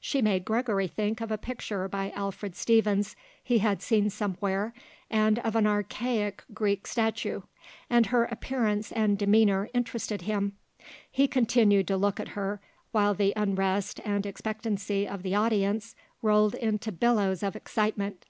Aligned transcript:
She 0.00 0.20
made 0.20 0.44
Gregory 0.44 0.88
think 0.88 1.20
of 1.20 1.30
a 1.30 1.38
picture 1.38 1.86
by 1.86 2.10
Alfred 2.16 2.56
Stevens 2.56 3.14
he 3.40 3.58
had 3.58 3.80
seen 3.80 4.10
somewhere 4.10 4.74
and 5.08 5.38
of 5.38 5.54
an 5.54 5.64
archaic 5.64 6.42
Greek 6.52 6.88
statue, 6.88 7.42
and 7.88 8.06
her 8.06 8.24
appearance 8.24 8.90
and 8.90 9.16
demeanour 9.16 9.68
interested 9.72 10.22
him. 10.22 10.54
He 11.08 11.28
continued 11.28 11.86
to 11.86 11.96
look 11.96 12.18
at 12.18 12.30
her 12.30 12.60
while 12.90 13.14
the 13.14 13.32
unrest 13.36 14.00
and 14.04 14.26
expectancy 14.26 15.06
of 15.06 15.22
the 15.22 15.36
audience 15.36 15.94
rolled 16.20 16.56
into 16.56 16.90
billows 16.90 17.44
of 17.44 17.54
excitement. 17.54 18.26